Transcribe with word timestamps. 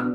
No 0.00 0.06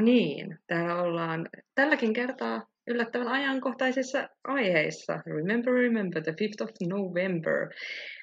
niin, 0.00 0.58
täällä 0.66 1.02
ollaan 1.02 1.48
tälläkin 1.74 2.12
kertaa 2.12 2.66
yllättävän 2.86 3.28
ajankohtaisissa 3.28 4.28
aiheissa. 4.44 5.22
Remember, 5.26 5.74
remember, 5.74 6.22
the 6.22 6.32
5th 6.32 6.64
of 6.64 6.70
November. 6.88 7.68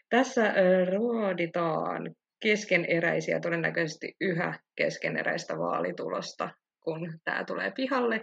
Tässä 0.10 0.54
ruoditaan 0.98 2.16
keskeneräisiä, 2.40 3.40
todennäköisesti 3.40 4.16
yhä 4.22 4.60
keskeneräistä 4.76 5.58
vaalitulosta, 5.58 6.50
kun 6.84 7.20
tämä 7.24 7.44
tulee 7.44 7.72
pihalle. 7.72 8.22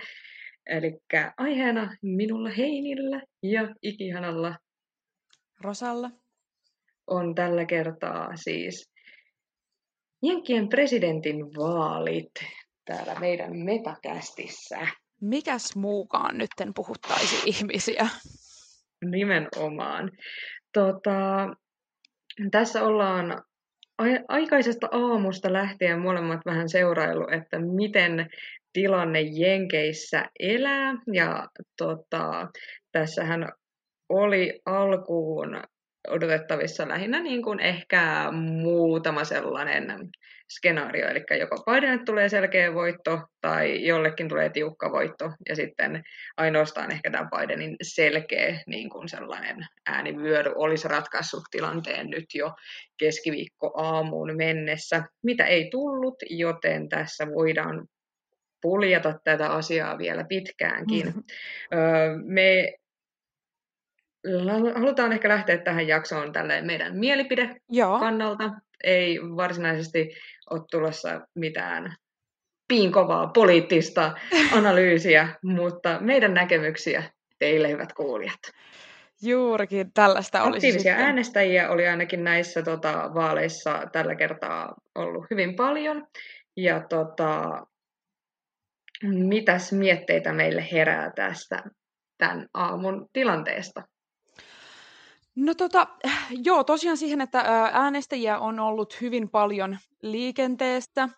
Eli 0.67 0.93
aiheena 1.37 1.96
minulla 2.03 2.51
Heinillä 2.51 3.23
ja 3.43 3.75
ikihanalla 3.83 4.55
Rosalla. 5.61 6.11
on 7.06 7.34
tällä 7.34 7.65
kertaa 7.65 8.37
siis 8.37 8.91
Jenkkien 10.23 10.69
presidentin 10.69 11.37
vaalit 11.37 12.30
täällä 12.84 13.20
meidän 13.20 13.56
metakästissä. 13.56 14.79
Mikäs 15.20 15.77
muukaan 15.77 16.39
nytten 16.39 16.75
puhuttaisi 16.75 17.42
ihmisiä? 17.47 18.09
Nimenomaan. 19.05 20.11
Tota, 20.73 21.48
tässä 22.51 22.83
ollaan 22.83 23.42
aikaisesta 24.28 24.89
aamusta 24.91 25.53
lähtien 25.53 26.01
molemmat 26.01 26.41
vähän 26.47 26.69
seurailu, 26.69 27.27
että 27.33 27.59
miten 27.59 28.30
tilanne 28.77 29.21
Jenkeissä 29.21 30.25
elää. 30.39 30.95
Ja 31.12 31.48
tota, 31.79 32.48
tässähän 32.93 33.53
oli 34.09 34.61
alkuun 34.67 35.62
odotettavissa 36.09 36.89
lähinnä 36.89 37.23
niin 37.23 37.42
kuin 37.42 37.61
ehkä 37.61 38.28
muutama 38.62 39.25
sellainen 39.25 40.09
skenaario, 40.59 41.09
eli 41.09 41.25
joko 41.39 41.65
Bidenille 41.65 42.05
tulee 42.05 42.28
selkeä 42.28 42.75
voitto 42.75 43.20
tai 43.41 43.87
jollekin 43.87 44.28
tulee 44.28 44.50
tiukka 44.50 44.93
voitto, 44.93 45.33
ja 45.48 45.56
sitten 45.56 46.03
ainoastaan 46.37 46.93
ehkä 46.93 47.11
tämä 47.11 47.28
Bidenin 47.37 47.77
selkeä 47.83 48.61
niin 48.67 48.91
kuin 48.91 49.09
sellainen 49.09 49.56
äänivyöry 49.87 50.53
olisi 50.55 50.89
ratkaissut 50.89 51.43
tilanteen 51.50 52.06
nyt 52.11 52.27
jo 52.34 52.53
keskiviikko 52.98 53.72
aamuun 53.77 54.37
mennessä, 54.37 55.03
mitä 55.22 55.45
ei 55.45 55.70
tullut, 55.70 56.17
joten 56.31 56.89
tässä 56.89 57.27
voidaan 57.27 57.87
puljata 58.67 59.19
tätä 59.25 59.50
asiaa 59.50 59.98
vielä 59.98 60.25
pitkäänkin. 60.25 61.06
Mm-hmm. 61.06 62.22
Me 62.25 62.72
halutaan 64.75 65.12
ehkä 65.12 65.28
lähteä 65.28 65.59
tähän 65.59 65.89
jaksoon 65.89 66.33
tälleen 66.33 66.67
meidän 66.67 66.98
mielipidekannalta. 66.98 68.44
Joo. 68.44 68.53
Ei 68.84 69.20
varsinaisesti 69.20 70.11
ole 70.50 70.61
tulossa 70.70 71.20
mitään 71.34 71.94
piinkovaa 72.69 73.27
poliittista 73.27 74.14
analyysiä, 74.59 75.28
mutta 75.42 75.98
meidän 76.00 76.34
näkemyksiä 76.34 77.03
teille, 77.39 77.69
hyvät 77.69 77.92
kuulijat. 77.92 78.41
Juurikin 79.22 79.92
tällaista 79.92 80.42
olisi 80.42 80.56
Aktiivisia 80.56 80.92
sitten. 80.92 81.06
äänestäjiä 81.06 81.70
oli 81.70 81.89
ainakin 81.89 82.25
näissä 82.25 82.62
tota, 82.62 83.11
vaaleissa 83.14 83.83
tällä 83.92 84.14
kertaa 84.14 84.75
ollut 84.94 85.27
hyvin 85.31 85.56
paljon. 85.56 86.06
Ja 86.56 86.81
tota, 86.81 87.62
mitäs 89.02 89.72
mietteitä 89.72 90.33
meille 90.33 90.69
herää 90.72 91.11
tästä 91.16 91.62
tämän 92.19 92.47
aamun 92.55 93.06
tilanteesta? 93.12 93.83
No 95.36 95.55
tota, 95.55 95.86
joo, 96.44 96.64
tosiaan 96.64 96.97
siihen, 96.97 97.20
että 97.20 97.41
äänestäjiä 97.72 98.38
on 98.38 98.61
ollut 98.61 99.00
hyvin 99.00 99.31
paljon 99.31 99.78
liikenteestä, 100.03 101.09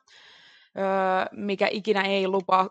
mikä 1.33 1.69
ikinä 1.71 2.03
ei 2.03 2.29
lupaa 2.29 2.69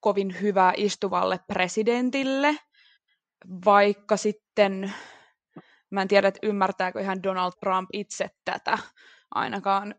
kovin 0.00 0.40
hyvää 0.40 0.72
istuvalle 0.76 1.40
presidentille, 1.46 2.56
vaikka 3.64 4.16
sitten, 4.16 4.92
mä 5.90 6.02
en 6.02 6.08
tiedä, 6.08 6.28
että 6.28 6.40
ymmärtääkö 6.42 7.00
ihan 7.00 7.22
Donald 7.22 7.52
Trump 7.60 7.90
itse 7.92 8.28
tätä, 8.44 8.78
ainakaan 9.34 9.94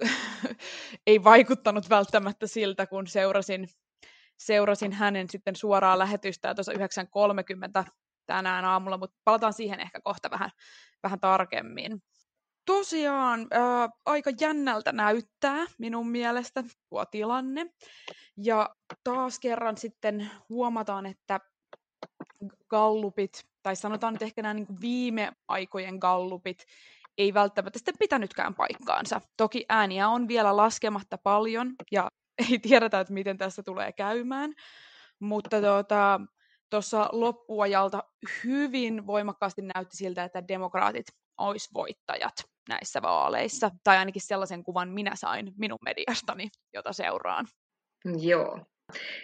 ei 1.06 1.24
vaikuttanut 1.24 1.90
välttämättä 1.90 2.46
siltä, 2.46 2.86
kun 2.86 3.06
seurasin, 3.06 3.68
seurasin 4.38 4.92
hänen 4.92 5.28
sitten 5.30 5.56
suoraa 5.56 5.98
lähetystä 5.98 6.54
tuossa 6.54 6.72
9.30 6.72 7.90
tänään 8.26 8.64
aamulla, 8.64 8.98
mutta 8.98 9.16
palataan 9.24 9.52
siihen 9.52 9.80
ehkä 9.80 10.00
kohta 10.00 10.30
vähän, 10.30 10.50
vähän 11.02 11.20
tarkemmin. 11.20 12.02
Tosiaan 12.64 13.46
ää, 13.50 13.88
aika 14.06 14.30
jännältä 14.40 14.92
näyttää 14.92 15.64
minun 15.78 16.08
mielestä 16.08 16.64
tuo 16.88 17.04
tilanne. 17.04 17.66
Ja 18.36 18.76
taas 19.04 19.38
kerran 19.38 19.76
sitten 19.76 20.30
huomataan, 20.48 21.06
että 21.06 21.40
gallupit, 22.68 23.44
tai 23.62 23.76
sanotaan 23.76 24.12
nyt 24.12 24.22
ehkä 24.22 24.42
nämä 24.42 24.54
niin 24.54 24.80
viime 24.80 25.32
aikojen 25.48 25.96
gallupit, 25.98 26.64
ei 27.18 27.34
välttämättä 27.34 27.78
sitten 27.78 27.98
pitänytkään 27.98 28.54
paikkaansa. 28.54 29.20
Toki 29.36 29.64
ääniä 29.68 30.08
on 30.08 30.28
vielä 30.28 30.56
laskematta 30.56 31.18
paljon, 31.18 31.74
ja 31.90 32.08
ei 32.50 32.58
tiedetä, 32.58 33.00
että 33.00 33.12
miten 33.12 33.38
tässä 33.38 33.62
tulee 33.62 33.92
käymään. 33.92 34.52
Mutta 35.20 35.60
tuota, 35.60 36.20
tuossa 36.70 37.08
loppuajalta 37.12 38.02
hyvin 38.44 39.06
voimakkaasti 39.06 39.62
näytti 39.62 39.96
siltä, 39.96 40.24
että 40.24 40.48
demokraatit 40.48 41.06
olisi 41.38 41.70
voittajat 41.74 42.34
näissä 42.68 43.02
vaaleissa. 43.02 43.70
Tai 43.84 43.96
ainakin 43.96 44.22
sellaisen 44.22 44.64
kuvan 44.64 44.88
minä 44.88 45.12
sain 45.14 45.52
minun 45.58 45.78
mediastani, 45.84 46.48
jota 46.74 46.92
seuraan. 46.92 47.46
Joo. 48.18 48.60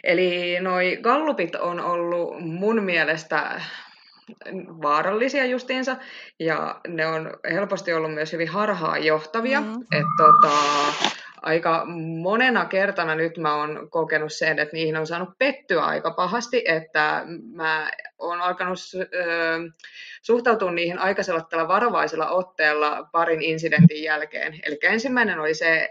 Eli 0.05 0.61
noi 0.61 0.99
gallupit 1.03 1.55
on 1.55 1.81
ollut 1.81 2.41
mun 2.41 2.83
mielestä 2.83 3.61
vaarallisia 4.83 5.45
justiinsa, 5.45 5.97
ja 6.41 6.81
ne 6.89 7.07
on 7.07 7.31
helposti 7.51 7.93
ollut 7.93 8.15
myös 8.15 8.33
hyvin 8.33 8.49
harhaanjohtavia. 8.49 9.61
Mm-hmm. 9.61 9.83
Että 9.83 10.13
tota, 10.17 10.57
aika 11.43 11.85
monena 12.23 12.65
kertana 12.65 13.15
nyt 13.15 13.39
mä 13.39 13.55
oon 13.55 13.91
kokenut 13.91 14.33
sen, 14.33 14.59
että 14.59 14.77
niihin 14.77 14.97
on 14.97 15.07
saanut 15.07 15.29
pettyä 15.39 15.85
aika 15.85 16.11
pahasti, 16.11 16.65
että 16.67 17.25
mä 17.53 17.91
oon 18.19 18.41
alkanut 18.41 18.79
suhtautua 20.23 20.73
niihin 20.73 20.99
aika 20.99 21.23
tällä 21.51 21.69
varovaisella 21.69 22.29
otteella 22.29 23.09
parin 23.13 23.43
incidentin 23.43 24.03
jälkeen. 24.03 24.61
Eli 24.67 24.79
ensimmäinen 24.83 25.41
oli 25.41 25.55
se 25.55 25.91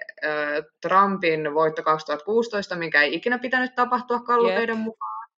Trumpin 0.81 1.53
voitto 1.53 1.83
2016, 1.83 2.75
minkä 2.75 3.01
ei 3.01 3.15
ikinä 3.15 3.39
pitänyt 3.39 3.75
tapahtua 3.75 4.19
kallupeiden 4.19 4.75
yep. 4.75 4.83
mukaan. 4.83 5.29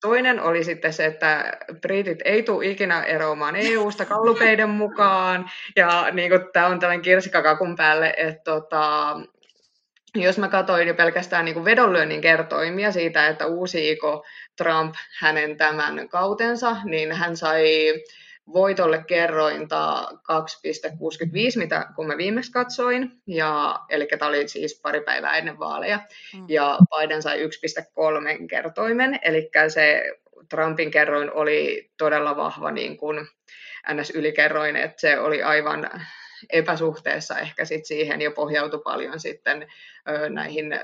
Toinen 0.00 0.40
oli 0.40 0.64
sitten 0.64 0.92
se, 0.92 1.04
että 1.04 1.52
britit 1.80 2.18
ei 2.24 2.42
tule 2.42 2.66
ikinä 2.66 3.02
eroamaan 3.02 3.56
EU-sta 3.56 4.04
kallupeiden 4.04 4.70
mukaan. 4.70 5.50
Ja 5.76 6.10
niin 6.12 6.32
tämä 6.52 6.66
on 6.66 6.78
tällainen 6.78 7.02
kirsikakakun 7.02 7.76
päälle, 7.76 8.14
että 8.16 8.42
tota, 8.44 9.16
jos 10.14 10.38
mä 10.38 10.48
katsoin 10.48 10.88
jo 10.88 10.94
pelkästään 10.94 11.44
niin 11.44 11.54
kuin 11.54 11.64
vedonlyönnin 11.64 12.20
kertoimia 12.20 12.92
siitä, 12.92 13.26
että 13.26 13.46
uusiiko 13.46 14.24
Trump 14.56 14.94
hänen 15.20 15.56
tämän 15.56 16.08
kautensa, 16.08 16.76
niin 16.84 17.12
hän 17.12 17.36
sai 17.36 17.94
voitolle 18.52 19.04
kerrointa 19.06 20.08
2,65, 20.12 20.18
mitä 21.56 21.86
kun 21.96 22.06
mä 22.06 22.16
viimeksi 22.16 22.52
katsoin, 22.52 23.10
ja, 23.26 23.80
eli 23.88 24.06
tämä 24.06 24.28
oli 24.28 24.48
siis 24.48 24.80
pari 24.82 25.00
päivää 25.00 25.36
ennen 25.36 25.58
vaaleja, 25.58 26.00
mm. 26.34 26.44
ja 26.48 26.78
Biden 26.90 27.22
sai 27.22 27.46
1,3 27.46 28.46
kertoimen, 28.46 29.18
eli 29.22 29.50
se 29.68 30.02
Trumpin 30.48 30.90
kerroin 30.90 31.32
oli 31.32 31.90
todella 31.98 32.36
vahva 32.36 32.70
niin 32.70 32.96
kuin 32.96 33.26
NS-ylikerroin, 33.92 34.76
että 34.76 35.00
se 35.00 35.18
oli 35.18 35.42
aivan 35.42 35.90
epäsuhteessa 36.50 37.38
ehkä 37.38 37.64
sit 37.64 37.84
siihen 37.84 38.20
ja 38.20 38.30
pohjautui 38.30 38.80
paljon 38.84 39.20
sitten 39.20 39.66
näihin 40.28 40.80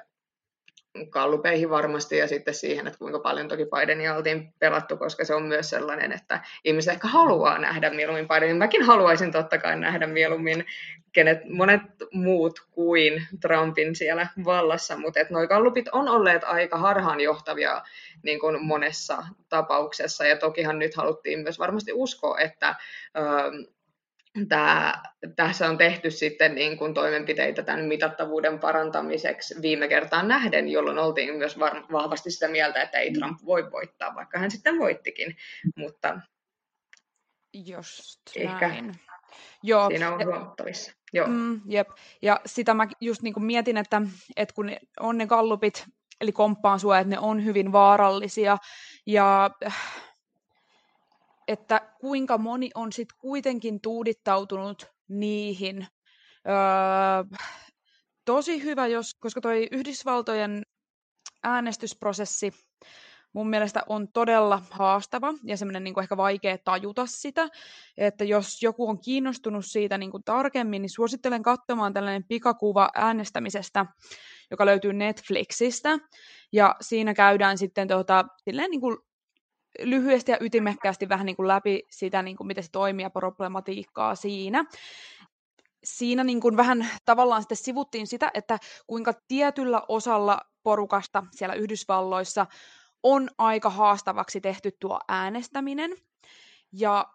kallupeihin 1.11 1.71
varmasti 1.71 2.17
ja 2.17 2.29
sitten 2.29 2.55
siihen, 2.55 2.87
että 2.87 2.99
kuinka 2.99 3.19
paljon 3.19 3.49
toki 3.49 3.65
Bidenia 3.65 4.15
oltiin 4.15 4.55
pelattu, 4.59 4.97
koska 4.97 5.25
se 5.25 5.35
on 5.35 5.43
myös 5.43 5.71
sellainen, 5.71 6.13
että 6.13 6.41
ihmiset 6.65 6.93
ehkä 6.93 7.09
haluaa 7.09 7.59
nähdä 7.59 7.91
mieluummin 7.91 8.29
Bidenin. 8.29 8.57
Mäkin 8.57 8.83
haluaisin 8.83 9.33
totta 9.33 9.59
kai 9.59 9.79
nähdä 9.79 10.07
mieluummin 10.07 10.67
kenet, 11.13 11.39
monet 11.49 11.83
muut 12.13 12.67
kuin 12.71 13.27
Trumpin 13.41 13.97
siellä 13.97 14.27
vallassa, 14.45 14.97
mutta 14.97 15.21
että 15.21 15.35
noi 15.35 15.49
kallupit 15.49 15.89
on 15.89 16.09
olleet 16.09 16.45
aika 16.45 16.77
harhaanjohtavia 16.77 17.83
niin 18.23 18.41
kuin 18.41 18.65
monessa 18.65 19.25
tapauksessa 19.49 20.27
ja 20.27 20.37
tokihan 20.37 20.79
nyt 20.79 20.95
haluttiin 20.95 21.39
myös 21.39 21.59
varmasti 21.59 21.93
uskoa, 21.93 22.39
että 22.39 22.75
Tää, 24.49 25.03
tässä 25.37 25.69
on 25.69 25.79
tehty 25.79 26.11
sitten 26.11 26.55
niin 26.55 26.79
kuin 26.79 26.95
toimenpiteitä 26.95 27.63
tämän 27.63 27.85
mitattavuuden 27.85 28.59
parantamiseksi 28.59 29.63
viime 29.63 29.89
kertaan 29.89 30.29
nähden, 30.29 30.69
jolloin 30.69 30.99
oltiin 30.99 31.35
myös 31.35 31.59
var- 31.59 31.85
vahvasti 31.93 32.31
sitä 32.31 32.49
mieltä, 32.49 32.83
että 32.83 32.99
ei 32.99 33.13
Trump 33.13 33.39
voi 33.45 33.71
voittaa, 33.71 34.15
vaikka 34.15 34.39
hän 34.39 34.51
sitten 34.51 34.79
voittikin. 34.79 35.37
Mutta 35.77 36.21
Just 37.55 38.21
ehkä 38.37 38.69
näin. 38.69 38.95
Joo, 39.63 39.89
siinä 39.89 40.15
on 40.15 40.25
huomattavissa. 40.25 40.93
Joo. 41.13 41.27
Mm, 41.27 41.61
jep. 41.69 41.89
Ja 42.23 42.41
sitä 42.47 42.75
mä 42.75 42.87
just 43.01 43.23
niin 43.23 43.45
mietin, 43.45 43.77
että, 43.77 44.03
että 44.37 44.55
kun 44.55 44.71
on 45.01 45.19
ne 45.19 45.27
gallupit, 45.27 45.87
eli 46.21 46.33
komppaan 46.33 46.81
sua, 46.81 46.99
että 46.99 47.11
ne 47.11 47.19
on 47.19 47.45
hyvin 47.45 47.73
vaarallisia, 47.73 48.57
ja 49.07 49.51
että 51.49 51.81
kuinka 52.01 52.39
moni 52.39 52.71
on 52.75 52.93
sitten 52.93 53.19
kuitenkin 53.19 53.81
tuudittautunut 53.81 54.87
niihin. 55.09 55.87
Öö, 56.49 57.39
tosi 58.25 58.63
hyvä, 58.63 58.87
jos, 58.87 59.15
koska 59.15 59.41
toi 59.41 59.69
Yhdysvaltojen 59.71 60.63
äänestysprosessi 61.43 62.53
mun 63.33 63.51
mielestä 63.51 63.83
on 63.89 64.09
todella 64.13 64.63
haastava 64.71 65.35
ja 65.45 65.57
semmoinen 65.57 65.85
niin 65.85 66.01
ehkä 66.01 66.17
vaikea 66.17 66.59
tajuta 66.59 67.07
sitä, 67.07 67.49
että 67.97 68.25
jos 68.25 68.63
joku 68.63 68.89
on 68.89 69.01
kiinnostunut 69.01 69.67
siitä 69.67 69.99
niin 69.99 70.11
kuin 70.11 70.25
tarkemmin, 70.25 70.83
niin 70.83 70.91
suosittelen 70.91 71.43
katsomaan 71.43 71.93
tällainen 71.93 72.25
pikakuva 72.25 72.89
äänestämisestä, 72.95 73.87
joka 74.51 74.67
löytyy 74.67 74.93
Netflixistä, 74.93 75.99
ja 76.53 76.77
siinä 76.81 77.15
käydään 77.15 77.59
sitten 77.59 77.89
tota, 77.89 78.25
silleen 78.45 78.71
niin 78.71 78.81
kuin 78.81 78.97
lyhyesti 79.79 80.33
ja 80.33 80.39
ytimekkäästi 80.41 81.09
vähän 81.09 81.27
niin 81.27 81.37
kuin 81.37 81.49
läpi 81.49 81.83
sitä, 81.91 82.23
niin 82.23 82.37
kuin 82.37 82.47
miten 82.47 82.65
se 82.65 82.71
toimii 82.73 83.03
ja 83.03 83.11
problematiikkaa 83.11 84.15
siinä. 84.15 84.65
Siinä 85.85 86.25
niin 86.25 86.41
kuin 86.41 86.57
vähän 86.57 86.89
tavallaan 87.05 87.43
sitten 87.43 87.57
sivuttiin 87.57 88.07
sitä, 88.07 88.31
että 88.35 88.59
kuinka 88.87 89.13
tietyllä 89.29 89.83
osalla 89.89 90.41
porukasta 90.63 91.23
siellä 91.31 91.55
Yhdysvalloissa 91.55 92.47
on 93.03 93.31
aika 93.39 93.71
haastavaksi 93.71 94.41
tehty 94.41 94.71
tuo 94.81 95.01
äänestäminen. 95.09 95.91
Ja 96.73 97.07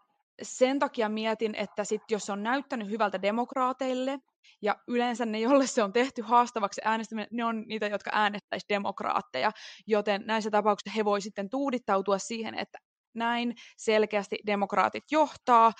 sen 0.41 0.79
takia 0.79 1.09
mietin, 1.09 1.55
että 1.55 1.83
sit 1.83 2.01
jos 2.11 2.29
on 2.29 2.43
näyttänyt 2.43 2.89
hyvältä 2.89 3.21
demokraateille, 3.21 4.19
ja 4.61 4.75
yleensä 4.87 5.25
ne, 5.25 5.39
jolle 5.39 5.67
se 5.67 5.83
on 5.83 5.93
tehty 5.93 6.21
haastavaksi 6.21 6.81
äänestäminen, 6.85 7.27
ne 7.31 7.45
on 7.45 7.63
niitä, 7.67 7.87
jotka 7.87 8.11
äänestäisi 8.13 8.65
demokraatteja, 8.69 9.51
joten 9.87 10.23
näissä 10.25 10.51
tapauksissa 10.51 10.95
he 10.95 11.05
voi 11.05 11.21
sitten 11.21 11.49
tuudittautua 11.49 12.17
siihen, 12.17 12.55
että 12.55 12.77
näin 13.15 13.55
selkeästi 13.77 14.37
demokraatit 14.45 15.03
johtaa, 15.11 15.71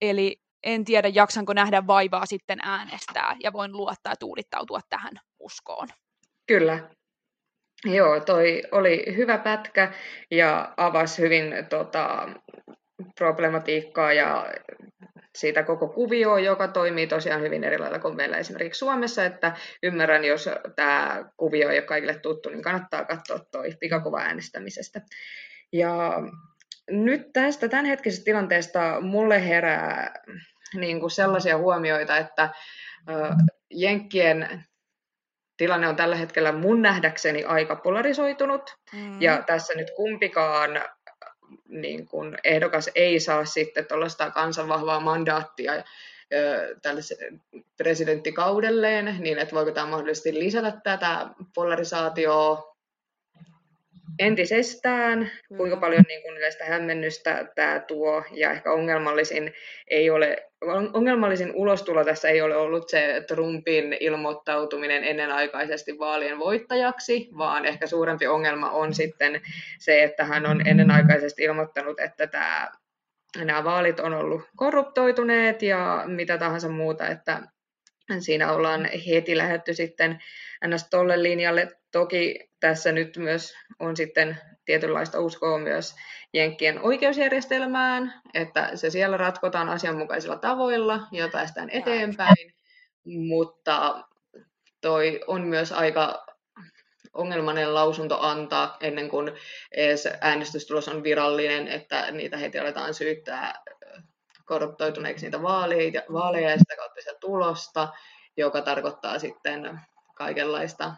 eli 0.00 0.36
en 0.62 0.84
tiedä, 0.84 1.08
jaksanko 1.08 1.52
nähdä 1.52 1.86
vaivaa 1.86 2.26
sitten 2.26 2.58
äänestää, 2.62 3.36
ja 3.42 3.52
voin 3.52 3.72
luottaa 3.72 4.16
tuudittautua 4.16 4.80
tähän 4.90 5.12
uskoon. 5.38 5.88
Kyllä, 6.46 6.90
Joo, 7.84 8.20
toi 8.20 8.62
oli 8.72 9.16
hyvä 9.16 9.38
pätkä 9.38 9.92
ja 10.30 10.74
avasi 10.76 11.22
hyvin 11.22 11.54
tota, 11.68 12.28
problematiikkaa 13.18 14.12
ja 14.12 14.46
siitä 15.38 15.62
koko 15.62 15.88
kuvioa, 15.88 16.40
joka 16.40 16.68
toimii 16.68 17.06
tosiaan 17.06 17.42
hyvin 17.42 17.64
eri 17.64 17.78
lailla 17.78 17.98
kuin 17.98 18.16
meillä 18.16 18.36
esimerkiksi 18.36 18.78
Suomessa, 18.78 19.24
että 19.24 19.56
ymmärrän, 19.82 20.24
jos 20.24 20.48
tämä 20.76 21.24
kuvio 21.36 21.70
ei 21.70 21.78
ole 21.78 21.86
kaikille 21.86 22.18
tuttu, 22.18 22.48
niin 22.48 22.62
kannattaa 22.62 23.04
katsoa 23.04 23.38
toi 23.50 23.70
pikakuva 23.80 24.20
äänestämisestä. 24.20 25.00
Ja 25.72 26.12
nyt 26.90 27.32
tästä 27.32 27.68
tämänhetkisestä 27.68 28.24
tilanteesta 28.24 29.00
mulle 29.00 29.48
herää 29.48 30.22
niin 30.74 31.00
kuin 31.00 31.10
sellaisia 31.10 31.58
huomioita, 31.58 32.16
että 32.16 32.48
Jenkkien 33.70 34.64
tilanne 35.56 35.88
on 35.88 35.96
tällä 35.96 36.16
hetkellä 36.16 36.52
mun 36.52 36.82
nähdäkseni 36.82 37.44
aika 37.44 37.76
polarisoitunut, 37.76 38.76
mm. 38.92 39.22
ja 39.22 39.42
tässä 39.46 39.74
nyt 39.74 39.90
kumpikaan 39.96 40.70
niin 41.68 42.06
kun 42.06 42.38
ehdokas 42.44 42.90
ei 42.94 43.20
saa 43.20 43.44
sitten 43.44 43.86
tuollaista 43.86 44.30
kansanvahvaa 44.30 45.00
mandaattia 45.00 45.72
presidenttikaudelleen, 47.76 49.16
niin 49.18 49.38
että 49.38 49.54
voiko 49.54 49.70
tämä 49.70 49.86
mahdollisesti 49.86 50.34
lisätä 50.34 50.80
tätä 50.84 51.26
polarisaatioa 51.54 52.71
entisestään, 54.18 55.30
kuinka 55.56 55.76
paljon 55.76 56.04
niin 56.08 56.22
kuin 56.22 56.36
yleistä 56.36 56.64
hämmennystä 56.64 57.46
tämä 57.54 57.80
tuo, 57.80 58.24
ja 58.30 58.50
ehkä 58.50 58.72
ongelmallisin, 58.72 59.52
ei 59.88 60.10
ole, 60.10 60.36
ongelmallisin 60.92 61.52
ulostulo 61.54 62.04
tässä 62.04 62.28
ei 62.28 62.42
ole 62.42 62.56
ollut 62.56 62.88
se 62.88 63.24
Trumpin 63.28 63.96
ilmoittautuminen 64.00 65.04
ennenaikaisesti 65.04 65.98
vaalien 65.98 66.38
voittajaksi, 66.38 67.28
vaan 67.38 67.64
ehkä 67.64 67.86
suurempi 67.86 68.26
ongelma 68.26 68.70
on 68.70 68.94
sitten 68.94 69.40
se, 69.78 70.02
että 70.02 70.24
hän 70.24 70.46
on 70.46 70.66
ennenaikaisesti 70.66 71.42
ilmoittanut, 71.42 72.00
että 72.00 72.26
tämä, 72.26 72.70
nämä 73.44 73.64
vaalit 73.64 74.00
on 74.00 74.14
ollut 74.14 74.42
korruptoituneet 74.56 75.62
ja 75.62 76.04
mitä 76.06 76.38
tahansa 76.38 76.68
muuta, 76.68 77.08
että 77.08 77.42
siinä 78.18 78.52
ollaan 78.52 78.88
heti 79.08 79.36
lähetty 79.36 79.74
sitten 79.74 80.18
ns. 80.66 80.88
tolle 80.90 81.22
linjalle. 81.22 81.68
Toki 81.92 82.50
tässä 82.60 82.92
nyt 82.92 83.16
myös 83.16 83.54
on 83.78 83.96
sitten 83.96 84.38
tietynlaista 84.64 85.20
uskoa 85.20 85.58
myös 85.58 85.94
Jenkkien 86.32 86.80
oikeusjärjestelmään, 86.82 88.14
että 88.34 88.76
se 88.76 88.90
siellä 88.90 89.16
ratkotaan 89.16 89.68
asianmukaisilla 89.68 90.36
tavoilla 90.36 91.00
ja 91.12 91.28
päästään 91.28 91.70
eteenpäin, 91.70 92.54
mutta 93.04 94.04
toi 94.80 95.20
on 95.26 95.42
myös 95.42 95.72
aika 95.72 96.26
ongelmainen 97.12 97.74
lausunto 97.74 98.20
antaa 98.20 98.76
ennen 98.80 99.08
kuin 99.08 99.32
edes 99.72 100.08
äänestystulos 100.20 100.88
on 100.88 101.02
virallinen, 101.02 101.68
että 101.68 102.10
niitä 102.10 102.36
heti 102.36 102.58
aletaan 102.58 102.94
syyttää 102.94 103.54
korruptoituneeksi 104.44 105.26
niitä 105.26 105.42
vaaleja, 105.42 106.02
vaaleja 106.12 106.50
ja 106.50 106.58
sitä 106.58 106.76
kautta 106.76 107.00
sitä 107.00 107.14
tulosta, 107.20 107.88
joka 108.36 108.62
tarkoittaa 108.62 109.18
sitten 109.18 109.80
kaikenlaista 110.14 110.94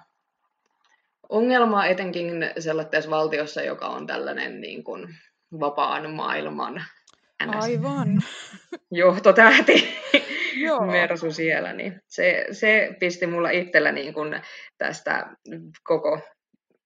ongelmaa 1.29 1.87
etenkin 1.87 2.51
sellaisessa 2.59 3.11
valtiossa, 3.11 3.63
joka 3.63 3.87
on 3.87 4.07
tällainen 4.07 4.61
niin 4.61 4.85
kuin 4.85 5.15
vapaan 5.61 6.11
maailman 6.11 6.85
Aivan. 7.49 8.09
johtotähti 8.91 9.89
Mersu 10.93 11.33
siellä, 11.33 11.73
niin 11.73 12.03
se, 12.07 12.47
se 12.53 12.97
pisti 13.01 13.27
mulla 13.27 13.51
itsellä 13.51 13.93
niin 13.93 14.15
kuin 14.15 14.41
tästä 14.79 15.37
koko 15.83 16.21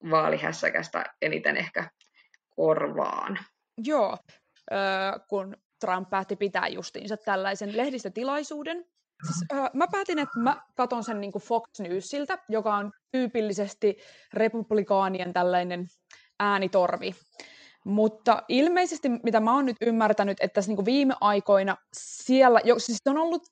vaalihässäkästä 0.09 1.05
eniten 1.21 1.57
ehkä 1.57 1.89
korvaan. 2.55 3.39
Joo, 3.77 4.17
kun 5.27 5.57
Trump 5.79 6.09
päätti 6.09 6.35
pitää 6.35 6.67
justiinsa 6.67 7.17
tällaisen 7.17 7.77
lehdistötilaisuuden, 7.77 8.85
Siis, 9.25 9.45
äh, 9.53 9.69
mä 9.73 9.87
päätin, 9.91 10.19
että 10.19 10.39
mä 10.39 10.61
katon 10.75 11.03
sen 11.03 11.21
niin 11.21 11.31
Fox 11.41 11.79
Newsiltä, 11.79 12.37
joka 12.49 12.75
on 12.75 12.91
tyypillisesti 13.11 13.97
republikaanien 14.33 15.33
tällainen 15.33 15.85
äänitorvi. 16.39 17.15
Mutta 17.85 18.43
ilmeisesti, 18.47 19.09
mitä 19.09 19.39
mä 19.39 19.53
oon 19.53 19.65
nyt 19.65 19.77
ymmärtänyt, 19.81 20.37
että 20.41 20.53
tässä 20.53 20.71
niin 20.71 20.85
viime 20.85 21.15
aikoina 21.21 21.77
siellä, 21.93 22.59
jo, 22.63 22.79
siis 22.79 22.97
on 23.07 23.17
ollut, 23.17 23.43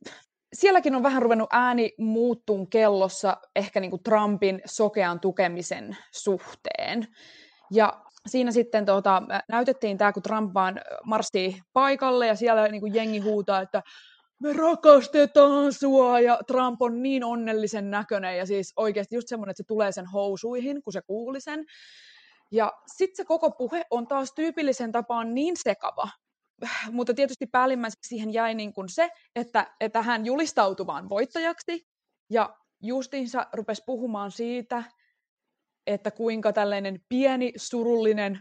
sielläkin 0.53 0.95
on 0.95 1.03
vähän 1.03 1.21
ruvennut 1.21 1.49
ääni 1.51 1.93
muuttuun 1.97 2.69
kellossa 2.69 3.37
ehkä 3.55 3.79
niin 3.79 4.03
Trumpin 4.03 4.61
sokean 4.65 5.19
tukemisen 5.19 5.97
suhteen. 6.11 7.07
Ja 7.71 8.01
siinä 8.27 8.51
sitten 8.51 8.85
tuota, 8.85 9.23
näytettiin 9.49 9.97
tämä, 9.97 10.13
kun 10.13 10.23
Trump 10.23 10.53
vaan 10.53 10.81
marssi 11.05 11.61
paikalle 11.73 12.27
ja 12.27 12.35
siellä 12.35 12.67
niin 12.67 12.93
jengi 12.93 13.19
huutaa, 13.19 13.61
että 13.61 13.83
me 14.39 14.53
rakastetaan 14.53 15.73
sua, 15.73 16.19
ja 16.19 16.39
Trump 16.47 16.81
on 16.81 17.03
niin 17.03 17.23
onnellisen 17.23 17.91
näköinen, 17.91 18.37
ja 18.37 18.45
siis 18.45 18.73
oikeasti 18.75 19.15
just 19.15 19.27
semmoinen, 19.27 19.51
että 19.51 19.63
se 19.63 19.67
tulee 19.67 19.91
sen 19.91 20.05
housuihin, 20.05 20.83
kun 20.83 20.93
se 20.93 21.01
kuuli 21.01 21.41
sen. 21.41 21.65
Ja 22.51 22.73
sitten 22.97 23.15
se 23.15 23.25
koko 23.25 23.51
puhe 23.51 23.85
on 23.91 24.07
taas 24.07 24.33
tyypillisen 24.33 24.91
tapaan 24.91 25.33
niin 25.33 25.57
sekava, 25.57 26.09
mutta 26.91 27.13
tietysti 27.13 27.45
päällimmäiseksi 27.45 28.07
siihen 28.09 28.33
jäi 28.33 28.55
niin 28.55 28.73
kuin 28.73 28.89
se, 28.89 29.09
että, 29.35 29.75
että 29.79 30.01
hän 30.01 30.25
julistautumaan 30.25 31.09
voittajaksi, 31.09 31.87
ja 32.29 32.55
justiinsa 32.83 33.47
rupesi 33.53 33.83
puhumaan 33.85 34.31
siitä, 34.31 34.83
että 35.87 36.11
kuinka 36.11 36.53
tällainen 36.53 37.01
pieni 37.09 37.53
surullinen 37.55 38.39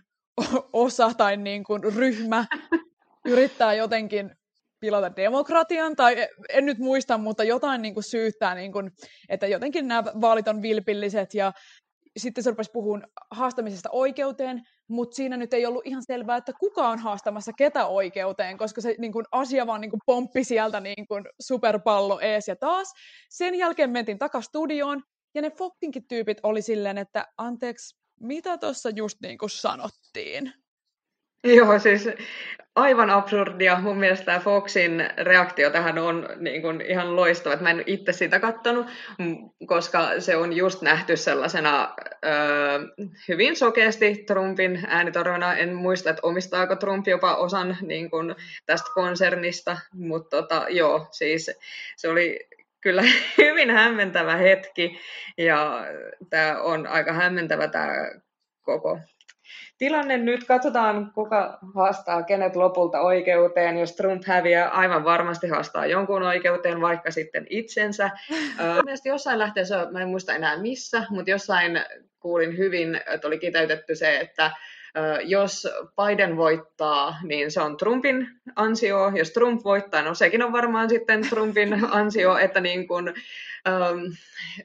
osa 0.72 1.14
tai 1.14 1.36
niin 1.36 1.64
kuin 1.64 1.82
ryhmä 1.82 2.46
yrittää 3.32 3.74
jotenkin 3.74 4.36
pilata 4.80 5.16
demokratian, 5.16 5.96
tai 5.96 6.28
en 6.48 6.66
nyt 6.66 6.78
muista, 6.78 7.18
mutta 7.18 7.44
jotain 7.44 7.82
niin 7.82 7.94
kuin 7.94 8.04
syyttää, 8.04 8.54
niin 8.54 8.72
kuin, 8.72 8.90
että 9.28 9.46
jotenkin 9.46 9.88
nämä 9.88 10.04
vaalit 10.20 10.48
on 10.48 10.62
vilpilliset, 10.62 11.34
ja 11.34 11.52
sitten 12.16 12.44
se 12.44 12.50
rupesi 12.50 12.70
puhumaan 12.72 13.06
haastamisesta 13.30 13.88
oikeuteen, 13.92 14.62
mutta 14.88 15.16
siinä 15.16 15.36
nyt 15.36 15.54
ei 15.54 15.66
ollut 15.66 15.86
ihan 15.86 16.02
selvää, 16.02 16.36
että 16.36 16.52
kuka 16.60 16.88
on 16.88 16.98
haastamassa 16.98 17.52
ketä 17.52 17.86
oikeuteen, 17.86 18.58
koska 18.58 18.80
se 18.80 18.94
niin 18.98 19.12
kuin, 19.12 19.24
asia 19.32 19.66
vaan 19.66 19.80
niin 19.80 19.90
kuin, 19.90 20.00
pomppi 20.06 20.44
sieltä 20.44 20.80
niin 20.80 21.06
kuin, 21.08 21.24
superpallo 21.40 22.20
ees 22.20 22.48
ja 22.48 22.56
taas. 22.56 22.92
Sen 23.30 23.54
jälkeen 23.54 23.90
mentiin 23.90 24.18
takaisin 24.18 24.48
studioon, 24.48 25.02
ja 25.34 25.42
ne 25.42 25.50
Foxinkin 25.50 26.08
tyypit 26.08 26.38
oli 26.42 26.62
silleen, 26.62 26.98
että 26.98 27.26
anteeksi, 27.38 27.96
mitä 28.20 28.58
tuossa 28.58 28.90
just 28.90 29.16
niin 29.22 29.38
kuin 29.38 29.50
sanottiin? 29.50 30.52
Joo, 31.54 31.78
siis 31.78 32.08
aivan 32.76 33.10
absurdia. 33.10 33.80
Mun 33.80 33.98
mielestä 33.98 34.24
tämä 34.24 34.40
Foxin 34.40 35.10
reaktio 35.16 35.70
tähän 35.70 35.98
on 35.98 36.28
niin 36.36 36.62
kuin 36.62 36.80
ihan 36.80 37.16
loistava. 37.16 37.56
Mä 37.56 37.70
en 37.70 37.82
itse 37.86 38.12
sitä 38.12 38.40
kattonut, 38.40 38.86
koska 39.66 40.20
se 40.20 40.36
on 40.36 40.52
just 40.52 40.82
nähty 40.82 41.16
sellaisena 41.16 41.94
ö, 42.24 42.28
hyvin 43.28 43.56
sokeasti 43.56 44.24
Trumpin 44.26 44.84
äänitorvena. 44.86 45.54
En 45.54 45.74
muista, 45.74 46.10
että 46.10 46.26
omistaako 46.26 46.76
Trump 46.76 47.06
jopa 47.06 47.34
osan 47.36 47.76
niin 47.80 48.10
kuin, 48.10 48.34
tästä 48.66 48.90
konsernista, 48.94 49.76
mutta 49.94 50.36
tota, 50.42 50.66
joo, 50.68 51.06
siis 51.10 51.50
se 51.96 52.08
oli 52.08 52.40
kyllä 52.80 53.02
hyvin 53.38 53.70
hämmentävä 53.70 54.36
hetki 54.36 54.98
ja 55.38 55.86
tämä 56.30 56.62
on 56.62 56.86
aika 56.86 57.12
hämmentävä 57.12 57.68
tämä 57.68 57.92
koko 58.62 58.98
tilanne 59.78 60.16
nyt. 60.16 60.44
Katsotaan, 60.44 61.12
kuka 61.14 61.58
haastaa 61.74 62.22
kenet 62.22 62.56
lopulta 62.56 63.00
oikeuteen. 63.00 63.78
Jos 63.78 63.96
Trump 63.96 64.22
häviää, 64.26 64.68
aivan 64.68 65.04
varmasti 65.04 65.48
haastaa 65.48 65.86
jonkun 65.86 66.22
oikeuteen, 66.22 66.80
vaikka 66.80 67.10
sitten 67.10 67.46
itsensä. 67.50 68.10
Mielestäni 68.84 69.12
jossain 69.14 69.38
lähteessä, 69.38 69.88
mä 69.90 70.02
en 70.02 70.08
muista 70.08 70.34
enää 70.34 70.56
missä, 70.56 71.06
mutta 71.10 71.30
jossain 71.30 71.80
kuulin 72.20 72.56
hyvin, 72.56 73.00
että 73.06 73.26
oli 73.28 73.38
kiteytetty 73.38 73.94
se, 73.94 74.18
että 74.18 74.50
jos 75.24 75.68
Biden 75.96 76.36
voittaa, 76.36 77.16
niin 77.22 77.50
se 77.50 77.60
on 77.60 77.76
Trumpin 77.76 78.28
ansio. 78.56 79.12
Jos 79.14 79.30
Trump 79.30 79.64
voittaa, 79.64 80.02
no 80.02 80.14
sekin 80.14 80.42
on 80.42 80.52
varmaan 80.52 80.88
sitten 80.88 81.28
Trumpin 81.28 81.84
ansio, 81.90 82.36
että 82.36 82.60
niin 82.60 82.88
kun, 82.88 83.14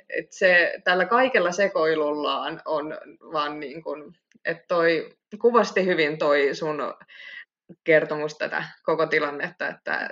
että 0.09 0.35
se, 0.35 0.73
tällä 0.83 1.05
kaikella 1.05 1.51
sekoilullaan 1.51 2.61
on 2.65 2.97
vaan 3.33 3.59
niin 3.59 3.83
kun, 3.83 4.13
että 4.45 4.65
toi 4.67 5.13
kuvasti 5.41 5.85
hyvin 5.85 6.17
toi 6.17 6.55
sun 6.55 6.93
kertomus 7.83 8.38
tätä 8.38 8.63
koko 8.83 9.07
tilannetta, 9.07 9.67
että 9.67 10.09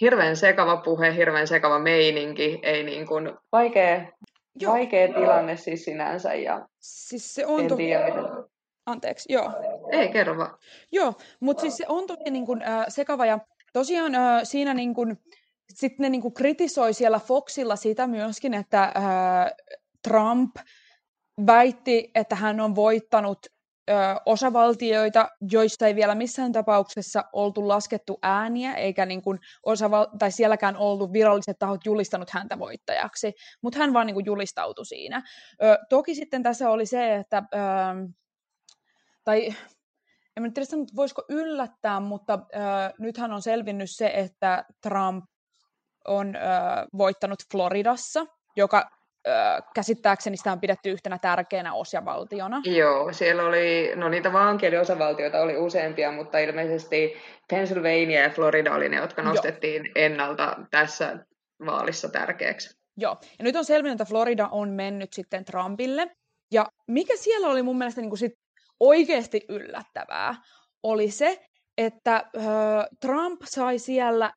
hirveän 0.00 0.36
sekava 0.36 0.76
puhe, 0.76 1.16
hirveän 1.16 1.48
sekava 1.48 1.78
meininki, 1.78 2.58
ei 2.62 2.82
niin 2.82 3.06
kuin 3.06 3.32
vaikea, 3.52 4.12
Joo. 4.60 4.72
vaikea 4.72 5.14
tilanne 5.14 5.56
siis 5.56 5.84
sinänsä 5.84 6.34
ja 6.34 6.68
siis 6.80 7.34
se 7.34 7.46
on 7.46 7.60
en 7.60 7.68
to... 7.68 7.76
tiedä 7.76 8.04
miten... 8.04 8.24
Anteeksi, 8.86 9.32
joo. 9.32 9.52
Ei, 9.92 10.08
kerro 10.08 10.36
vaan. 10.36 10.58
Joo, 10.92 11.14
mutta 11.40 11.60
siis 11.60 11.76
se 11.76 11.84
on 11.88 12.06
tosi 12.06 12.30
niin 12.30 12.46
kuin, 12.46 12.62
äh, 12.62 12.84
sekava 12.88 13.26
ja 13.26 13.38
tosiaan 13.72 14.14
äh, 14.14 14.40
siinä 14.44 14.74
niin 14.74 14.94
kuin, 14.94 15.16
sitten 15.74 16.04
ne 16.04 16.08
niin 16.08 16.22
kuin 16.22 16.34
kritisoi 16.34 16.92
siellä 16.92 17.18
Foxilla 17.18 17.76
sitä 17.76 18.06
myöskin, 18.06 18.54
että 18.54 18.82
äh, 18.82 19.52
Trump 20.08 20.56
väitti, 21.46 22.10
että 22.14 22.36
hän 22.36 22.60
on 22.60 22.74
voittanut 22.74 23.38
ö, 23.90 23.94
osavaltioita, 24.26 25.28
joista 25.50 25.86
ei 25.86 25.94
vielä 25.94 26.14
missään 26.14 26.52
tapauksessa 26.52 27.24
oltu 27.32 27.68
laskettu 27.68 28.18
ääniä, 28.22 28.74
eikä 28.74 29.06
niin 29.06 29.22
kuin 29.22 29.38
osaval- 29.66 30.18
tai 30.18 30.30
sielläkään 30.30 30.76
ollut 30.76 31.12
viralliset 31.12 31.58
tahot 31.58 31.86
julistanut 31.86 32.30
häntä 32.30 32.58
voittajaksi, 32.58 33.32
mutta 33.62 33.78
hän 33.78 33.92
vaan 33.92 34.06
niin 34.06 34.14
kuin 34.14 34.26
julistautui 34.26 34.86
siinä. 34.86 35.22
Ö, 35.62 35.78
toki 35.88 36.14
sitten 36.14 36.42
tässä 36.42 36.70
oli 36.70 36.86
se, 36.86 37.14
että, 37.16 37.42
ö, 37.54 37.58
tai 39.26 39.46
en 40.36 40.42
mä 40.42 40.50
tiedä 40.54 40.66
sanoa, 40.66 40.86
voisiko 40.96 41.24
yllättää, 41.28 42.00
mutta 42.00 42.32
ö, 42.34 42.58
nythän 42.98 43.32
on 43.32 43.42
selvinnyt 43.42 43.90
se, 43.90 44.06
että 44.14 44.64
Trump 44.82 45.24
on 46.08 46.36
ö, 46.36 46.40
voittanut 46.98 47.38
Floridassa, 47.52 48.26
joka 48.56 48.90
käsittääkseni 49.74 50.36
sitä 50.36 50.52
on 50.52 50.60
pidetty 50.60 50.90
yhtenä 50.90 51.18
tärkeänä 51.18 51.74
osavaltiona. 51.74 52.62
Joo, 52.64 53.12
siellä 53.12 53.42
oli, 53.42 53.92
no 53.96 54.08
niitä 54.08 54.32
osavaltioita 54.80 55.40
oli 55.40 55.56
useampia, 55.56 56.12
mutta 56.12 56.38
ilmeisesti 56.38 57.12
Pennsylvania 57.50 58.22
ja 58.22 58.30
Florida 58.30 58.74
oli 58.74 58.88
ne, 58.88 58.96
jotka 58.96 59.22
nostettiin 59.22 59.84
Joo. 59.84 59.92
ennalta 59.94 60.56
tässä 60.70 61.18
vaalissa 61.66 62.08
tärkeäksi. 62.08 62.76
Joo, 62.96 63.16
ja 63.38 63.44
nyt 63.44 63.56
on 63.56 63.64
selvinnyt, 63.64 64.00
että 64.00 64.10
Florida 64.10 64.48
on 64.48 64.68
mennyt 64.68 65.12
sitten 65.12 65.44
Trumpille. 65.44 66.10
Ja 66.52 66.66
mikä 66.88 67.16
siellä 67.16 67.48
oli 67.48 67.62
mun 67.62 67.78
mielestä 67.78 68.00
niin 68.00 68.10
kuin 68.10 68.18
sit 68.18 68.32
oikeasti 68.80 69.44
yllättävää, 69.48 70.34
oli 70.82 71.10
se, 71.10 71.46
että 71.78 72.16
äh, 72.16 72.44
Trump 73.00 73.40
sai 73.44 73.78
siellä 73.78 74.32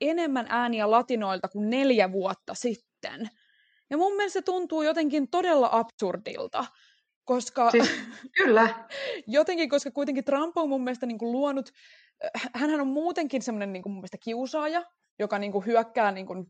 enemmän 0.00 0.46
ääniä 0.48 0.90
latinoilta 0.90 1.48
kuin 1.48 1.70
neljä 1.70 2.12
vuotta 2.12 2.54
sitten. 2.54 3.30
Ja 3.90 3.96
mun 3.96 4.16
mielestä 4.16 4.38
se 4.38 4.42
tuntuu 4.42 4.82
jotenkin 4.82 5.30
todella 5.30 5.68
absurdilta, 5.72 6.64
koska... 7.24 7.70
Siis, 7.70 7.90
kyllä. 8.38 8.88
jotenkin, 9.26 9.68
koska 9.68 9.90
kuitenkin 9.90 10.24
Trump 10.24 10.58
on 10.58 10.68
mun 10.68 10.84
mielestä 10.84 11.06
niin 11.06 11.18
kuin 11.18 11.32
luonut... 11.32 11.70
Hänhän 12.54 12.80
on 12.80 12.86
muutenkin 12.86 13.42
semmoinen 13.42 13.72
niin 13.72 13.82
kuin 13.82 13.92
mun 13.92 14.00
mielestä 14.00 14.18
kiusaaja, 14.24 14.82
joka 15.18 15.38
niin 15.38 15.52
kuin 15.52 15.66
hyökkää 15.66 16.12
niin 16.12 16.26
kuin 16.26 16.46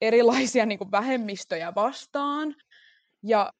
erilaisia 0.00 0.66
niin 0.66 0.78
kuin 0.78 0.90
vähemmistöjä 0.90 1.72
vastaan. 1.74 2.54
Ja 3.22 3.52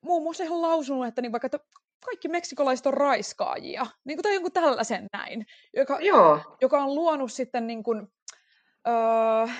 muun 0.00 0.22
muassa 0.22 0.44
ihan 0.44 0.62
lausunut, 0.62 1.06
että 1.06 1.22
niin 1.22 1.32
vaikka 1.32 1.46
että 1.46 1.58
kaikki 2.04 2.28
meksikolaiset 2.28 2.86
on 2.86 2.94
raiskaajia, 2.94 3.86
niin 4.04 4.16
kuin, 4.16 4.22
tai 4.22 4.34
jonkun 4.34 4.52
tällaisen 4.52 5.06
näin, 5.12 5.46
joka, 5.76 5.98
Joo. 6.00 6.40
joka 6.60 6.82
on 6.82 6.94
luonut 6.94 7.32
sitten 7.32 7.66
niin 7.66 7.82
kuin, 7.82 8.08
öö, 8.88 9.54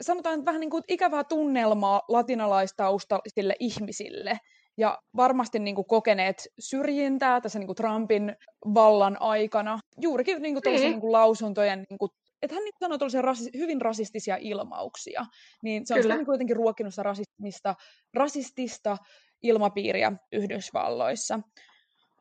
sanotaan 0.00 0.44
vähän 0.44 0.60
niin 0.60 0.70
kuin 0.70 0.82
ikävää 0.88 1.24
tunnelmaa 1.24 2.02
latinalaistaustaisille 2.08 3.56
ihmisille. 3.60 4.38
Ja 4.76 4.98
varmasti 5.16 5.58
niin 5.58 5.74
kuin 5.74 5.86
kokeneet 5.86 6.48
syrjintää 6.58 7.40
tässä 7.40 7.58
niin 7.58 7.66
kuin 7.66 7.76
Trumpin 7.76 8.36
vallan 8.74 9.16
aikana. 9.20 9.78
Juurikin 10.00 10.42
niin 10.42 10.54
kuin 10.54 10.62
niin. 10.64 10.80
niin 10.80 11.00
kuin 11.00 11.12
lausuntojen, 11.12 11.84
niin 11.90 11.98
kuin, 11.98 12.10
että 12.42 12.54
hän 12.54 12.64
niin 12.64 12.74
sanoo 12.80 13.22
rasi, 13.22 13.50
hyvin 13.56 13.80
rasistisia 13.80 14.36
ilmauksia. 14.40 15.24
Niin 15.62 15.86
se 15.86 15.94
on 15.94 16.00
Kyllä. 16.00 16.24
kuitenkin 16.24 16.56
ruokkinut 16.56 16.92
sitä 16.94 17.02
rasismista, 17.02 17.74
rasistista 18.14 18.96
ilmapiiriä 19.42 20.12
Yhdysvalloissa. 20.32 21.40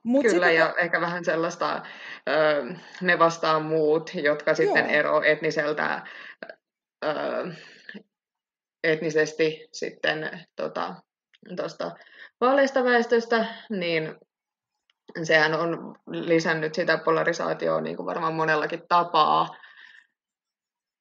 Mut 0.03 0.23
Kyllä, 0.23 0.47
sitten... 0.47 0.55
ja 0.55 0.73
ehkä 0.77 1.01
vähän 1.01 1.25
sellaista, 1.25 1.81
ö, 2.29 2.73
me 3.01 3.19
vastaan 3.19 3.65
muut, 3.65 4.11
jotka 4.13 4.55
sitten 4.55 4.89
ero 4.89 5.21
etniseltä 5.21 6.01
ö, 7.05 7.07
etnisesti 8.83 9.67
sitten 9.71 10.45
tuosta 10.55 10.95
tota, 11.45 11.95
vaaleista 12.41 12.83
väestöstä, 12.83 13.45
niin 13.69 14.15
sehän 15.23 15.53
on 15.53 15.95
lisännyt 16.07 16.75
sitä 16.75 16.97
polarisaatioa 16.97 17.81
niin 17.81 17.97
kuin 17.97 18.05
varmaan 18.05 18.33
monellakin 18.33 18.87
tapaa 18.87 19.47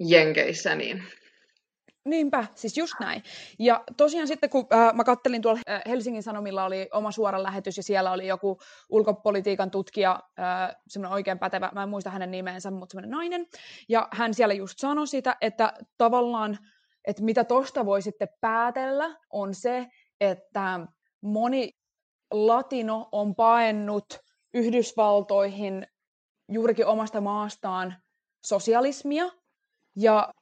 Jenkeissä. 0.00 0.74
Niin. 0.74 1.04
Niinpä, 2.04 2.46
siis 2.54 2.76
just 2.76 2.94
näin. 3.00 3.22
Ja 3.58 3.84
tosiaan 3.96 4.28
sitten, 4.28 4.50
kun 4.50 4.66
äh, 4.72 4.94
mä 4.94 5.04
kattelin 5.04 5.42
tuolla 5.42 5.60
äh, 5.70 5.82
Helsingin 5.86 6.22
Sanomilla 6.22 6.64
oli 6.64 6.88
oma 6.92 7.12
suora 7.12 7.42
lähetys 7.42 7.76
ja 7.76 7.82
siellä 7.82 8.12
oli 8.12 8.26
joku 8.26 8.58
ulkopolitiikan 8.88 9.70
tutkija, 9.70 10.20
äh, 10.38 10.76
semmoinen 10.88 11.14
oikein 11.14 11.38
pätevä, 11.38 11.70
mä 11.74 11.82
en 11.82 11.88
muista 11.88 12.10
hänen 12.10 12.30
nimensä, 12.30 12.70
mutta 12.70 12.92
semmoinen 12.92 13.10
nainen. 13.10 13.46
Ja 13.88 14.08
hän 14.12 14.34
siellä 14.34 14.54
just 14.54 14.78
sanoi 14.78 15.06
sitä, 15.06 15.36
että 15.40 15.72
tavallaan 15.98 16.58
että 17.04 17.22
mitä 17.22 17.44
tuosta 17.44 17.86
voi 17.86 18.02
sitten 18.02 18.28
päätellä, 18.40 19.16
on 19.30 19.54
se, 19.54 19.86
että 20.20 20.80
moni 21.20 21.72
latino 22.30 23.08
on 23.12 23.34
paennut 23.34 24.18
Yhdysvaltoihin 24.54 25.86
juurikin 26.52 26.86
omasta 26.86 27.20
maastaan 27.20 27.94
sosialismia, 28.46 29.24
ja 29.96 30.34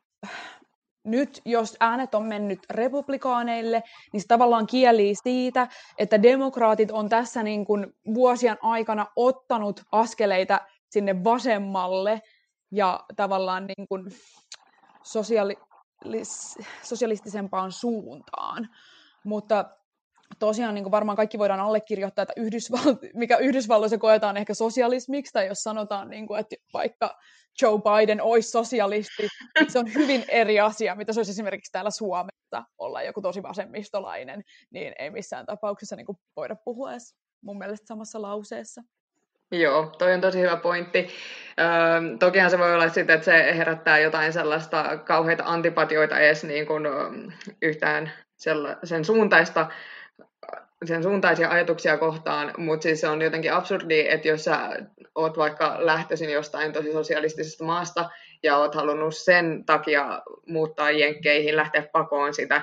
nyt 1.08 1.42
jos 1.44 1.76
äänet 1.80 2.14
on 2.14 2.22
mennyt 2.22 2.58
republikaaneille, 2.70 3.82
niin 4.12 4.20
se 4.20 4.26
tavallaan 4.26 4.66
kielii 4.66 5.14
siitä, 5.22 5.68
että 5.98 6.22
demokraatit 6.22 6.90
on 6.90 7.08
tässä 7.08 7.42
niin 7.42 7.64
kuin 7.64 7.86
vuosien 8.14 8.58
aikana 8.62 9.06
ottanut 9.16 9.82
askeleita 9.92 10.60
sinne 10.90 11.24
vasemmalle 11.24 12.22
ja 12.70 13.04
tavallaan 13.16 13.66
niin 13.66 13.88
kuin 13.88 14.04
sosiaali, 15.02 15.56
sosialistisempaan 16.82 17.72
suuntaan. 17.72 18.68
Mutta 19.24 19.64
tosiaan 20.38 20.74
niin 20.74 20.84
kuin 20.84 20.90
varmaan 20.90 21.16
kaikki 21.16 21.38
voidaan 21.38 21.60
allekirjoittaa, 21.60 22.22
että 22.22 22.40
Yhdysval- 22.40 23.10
mikä 23.14 23.36
Yhdysvalloissa 23.36 23.98
koetaan 23.98 24.36
ehkä 24.36 24.54
sosialismiksi, 24.54 25.32
tai 25.32 25.46
jos 25.46 25.62
sanotaan, 25.62 26.10
niin 26.10 26.26
kuin, 26.26 26.40
että 26.40 26.56
vaikka 26.72 27.18
Joe 27.62 27.78
Biden 27.78 28.22
olisi 28.22 28.50
sosialisti, 28.50 29.28
niin 29.58 29.70
se 29.70 29.78
on 29.78 29.94
hyvin 29.94 30.24
eri 30.28 30.60
asia, 30.60 30.94
mitä 30.94 31.12
se 31.12 31.20
olisi 31.20 31.30
esimerkiksi 31.30 31.72
täällä 31.72 31.90
Suomessa 31.90 32.64
olla 32.78 33.02
joku 33.02 33.22
tosi 33.22 33.42
vasemmistolainen, 33.42 34.42
niin 34.70 34.92
ei 34.98 35.10
missään 35.10 35.46
tapauksessa 35.46 35.96
niin 35.96 36.06
kuin 36.06 36.18
voida 36.36 36.56
puhua 36.64 36.90
edes 36.90 37.14
mun 37.40 37.58
mielestä 37.58 37.86
samassa 37.86 38.22
lauseessa. 38.22 38.82
Joo, 39.50 39.86
toi 39.98 40.14
on 40.14 40.20
tosi 40.20 40.40
hyvä 40.40 40.56
pointti. 40.56 41.08
Öö, 41.60 42.16
tokihan 42.18 42.50
se 42.50 42.58
voi 42.58 42.74
olla 42.74 42.88
sitten, 42.88 43.14
että 43.14 43.24
se 43.24 43.56
herättää 43.56 43.98
jotain 43.98 44.32
sellaista 44.32 44.98
kauheita 44.98 45.44
antipatioita 45.46 46.18
edes 46.18 46.44
niin 46.44 46.66
kuin, 46.66 46.82
yhtään 47.62 48.12
sen 48.84 49.04
suuntaista 49.04 49.66
sen 50.84 51.02
suuntaisia 51.02 51.50
ajatuksia 51.50 51.98
kohtaan, 51.98 52.54
mutta 52.56 52.82
siis 52.82 53.00
se 53.00 53.08
on 53.08 53.22
jotenkin 53.22 53.52
absurdi, 53.52 54.06
että 54.08 54.28
jos 54.28 54.44
sä 54.44 54.70
oot 55.14 55.38
vaikka 55.38 55.76
lähtöisin 55.78 56.30
jostain 56.30 56.72
tosi 56.72 56.92
sosialistisesta 56.92 57.64
maasta 57.64 58.10
ja 58.42 58.56
oot 58.56 58.74
halunnut 58.74 59.16
sen 59.16 59.64
takia 59.66 60.22
muuttaa 60.46 60.90
jenkkeihin, 60.90 61.56
lähteä 61.56 61.88
pakoon 61.92 62.34
sitä, 62.34 62.62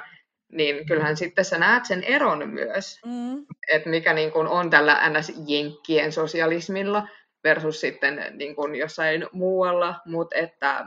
niin 0.51 0.85
kyllähän 0.85 1.17
sitten 1.17 1.45
sä 1.45 1.57
näet 1.57 1.85
sen 1.85 2.03
eron 2.03 2.49
myös, 2.49 2.99
mm. 3.05 3.45
että 3.71 3.89
mikä 3.89 4.13
niin 4.13 4.31
kun 4.31 4.47
on 4.47 4.69
tällä 4.69 5.09
NS-jenkkien 5.09 6.11
sosialismilla 6.11 7.07
versus 7.43 7.81
sitten 7.81 8.25
niin 8.33 8.55
kun 8.55 8.75
jossain 8.75 9.27
muualla, 9.31 9.95
mutta 10.05 10.35
että 10.35 10.85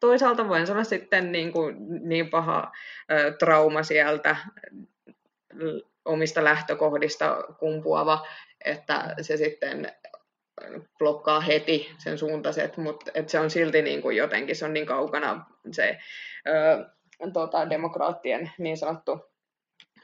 toisaalta 0.00 0.48
voin 0.48 0.66
sanoa 0.66 0.84
sitten 0.84 1.32
niin, 1.32 1.52
kuin 1.52 1.76
niin 2.08 2.30
paha 2.30 2.72
ö, 3.10 3.32
trauma 3.38 3.82
sieltä 3.82 4.36
omista 6.06 6.44
lähtökohdista 6.44 7.44
kumpuava, 7.58 8.26
että 8.64 9.14
se 9.20 9.36
sitten 9.36 9.92
blokkaa 10.98 11.40
heti 11.40 11.92
sen 11.98 12.18
suuntaiset, 12.18 12.76
mutta 12.76 13.10
et 13.14 13.28
se 13.28 13.40
on 13.40 13.50
silti 13.50 13.82
niin 13.82 14.02
kuin 14.02 14.16
jotenkin, 14.16 14.56
se 14.56 14.64
on 14.64 14.72
niin 14.72 14.86
kaukana 14.86 15.46
se 15.72 15.98
ö, 16.48 16.84
tota, 17.32 17.70
demokraattien 17.70 18.50
niin 18.58 18.76
sanottu 18.76 19.30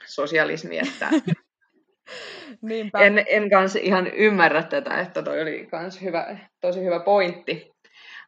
sosialismi, 0.05 0.79
että 0.79 1.09
en, 3.05 3.25
en 3.27 3.49
kanssa 3.49 3.79
ihan 3.79 4.07
ymmärrä 4.07 4.63
tätä, 4.63 4.99
että 4.99 5.21
toi 5.23 5.41
oli 5.41 5.67
kans 5.71 6.01
hyvä, 6.01 6.37
tosi 6.61 6.83
hyvä 6.83 6.99
pointti 6.99 7.71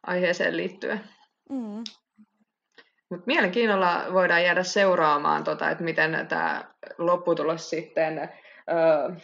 aiheeseen 0.02 0.56
liittyen. 0.56 1.00
Mm. 1.50 1.84
Mut 3.10 3.26
mielenkiinnolla 3.26 4.04
voidaan 4.12 4.44
jäädä 4.44 4.62
seuraamaan, 4.62 5.44
tota, 5.44 5.70
että 5.70 5.84
miten 5.84 6.26
tämä 6.28 6.64
lopputulos 6.98 7.70
sitten 7.70 8.18
ö, 8.18 9.14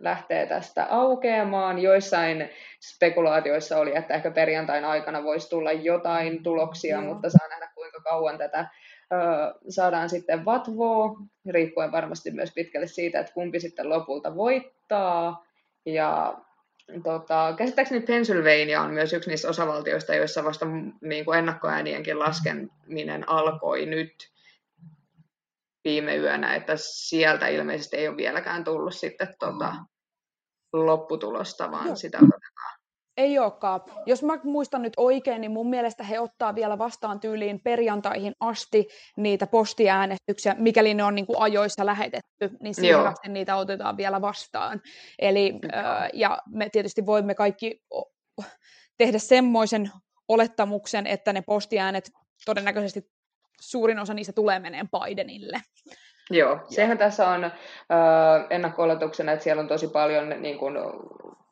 lähtee 0.00 0.46
tästä 0.46 0.86
aukeamaan. 0.90 1.78
Joissain 1.78 2.50
spekulaatioissa 2.80 3.78
oli, 3.78 3.96
että 3.96 4.14
ehkä 4.14 4.30
perjantain 4.30 4.84
aikana 4.84 5.24
voisi 5.24 5.50
tulla 5.50 5.72
jotain 5.72 6.42
tuloksia, 6.42 7.00
mm. 7.00 7.06
mutta 7.06 7.30
saa 7.30 7.48
nähdä 7.48 7.70
kuinka 7.74 8.00
kauan 8.00 8.38
tätä 8.38 8.68
ö, 9.12 9.16
saadaan 9.68 10.10
sitten 10.10 10.44
vatvoa, 10.44 11.16
riippuen 11.50 11.92
varmasti 11.92 12.30
myös 12.30 12.52
pitkälle 12.54 12.86
siitä, 12.86 13.20
että 13.20 13.32
kumpi 13.32 13.60
sitten 13.60 13.88
lopulta 13.88 14.36
voittaa. 14.36 15.46
Ja 15.86 16.38
tota, 17.04 17.54
käsittääkseni 17.58 18.00
Pennsylvania 18.00 18.80
on 18.80 18.90
myös 18.90 19.12
yksi 19.12 19.30
niistä 19.30 19.48
osavaltioista, 19.48 20.14
joissa 20.14 20.44
vasta 20.44 20.66
niin 21.00 21.24
kuin 21.24 21.38
ennakkoäänienkin 21.38 22.18
laskeminen 22.18 23.28
alkoi 23.28 23.86
nyt 23.86 24.12
viime 25.84 26.16
yönä, 26.16 26.54
että 26.54 26.72
sieltä 26.76 27.48
ilmeisesti 27.48 27.96
ei 27.96 28.08
ole 28.08 28.16
vieläkään 28.16 28.64
tullut 28.64 28.94
sitten 28.94 29.34
tota, 29.38 29.76
lopputulosta, 30.72 31.70
vaan 31.70 31.86
Joo. 31.86 31.96
sitä 31.96 32.18
odotetaan. 32.18 32.39
Ei 33.16 33.38
olekaan. 33.38 33.80
Jos 34.06 34.22
mä 34.22 34.38
muistan 34.44 34.82
nyt 34.82 34.92
oikein, 34.96 35.40
niin 35.40 35.50
mun 35.50 35.70
mielestä 35.70 36.04
he 36.04 36.20
ottaa 36.20 36.54
vielä 36.54 36.78
vastaan 36.78 37.20
tyyliin 37.20 37.60
perjantaihin 37.60 38.32
asti 38.40 38.88
niitä 39.16 39.46
postiäänestyksiä, 39.46 40.54
mikäli 40.58 40.94
ne 40.94 41.04
on 41.04 41.14
niin 41.14 41.26
kuin 41.26 41.40
ajoissa 41.40 41.86
lähetetty, 41.86 42.50
niin 42.62 42.74
asti 43.08 43.28
niitä 43.28 43.56
otetaan 43.56 43.96
vielä 43.96 44.20
vastaan. 44.20 44.80
Eli, 45.18 45.58
äh, 45.74 46.08
ja 46.12 46.38
me 46.54 46.68
tietysti 46.70 47.06
voimme 47.06 47.34
kaikki 47.34 47.82
tehdä 48.98 49.18
semmoisen 49.18 49.90
olettamuksen, 50.28 51.06
että 51.06 51.32
ne 51.32 51.42
postiäänet 51.42 52.10
todennäköisesti 52.44 53.10
suurin 53.60 53.98
osa 53.98 54.14
niistä 54.14 54.32
tulee 54.32 54.58
meneen 54.58 54.88
Bidenille. 54.88 55.60
Joo, 56.30 56.58
sehän 56.68 56.98
tässä 56.98 57.28
on 57.28 57.44
äh, 57.44 57.52
ennakko 58.50 58.82
että 58.92 59.44
siellä 59.44 59.60
on 59.60 59.68
tosi 59.68 59.88
paljon 59.88 60.28
niin 60.42 60.58
kuin, 60.58 60.76